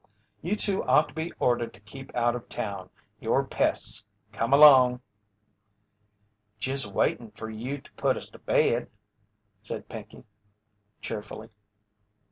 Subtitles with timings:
[0.41, 2.89] "You two ought to be ordered to keep out of town.
[3.19, 4.03] You're pests.
[4.31, 5.01] Come along!"
[6.57, 8.89] "Jus' waitin' fer you t'put us t'bed,"
[9.61, 10.23] said Pinkey,
[11.01, 11.51] cheerfully.